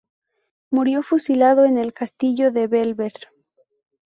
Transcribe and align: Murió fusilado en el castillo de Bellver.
Murió 0.71 1.03
fusilado 1.03 1.63
en 1.65 1.77
el 1.77 1.93
castillo 1.93 2.51
de 2.51 2.65
Bellver. 2.65 3.13